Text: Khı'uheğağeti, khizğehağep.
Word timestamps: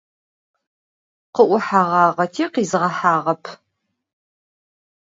Khı'uheğağeti, 1.35 2.45
khizğehağep. 2.53 3.43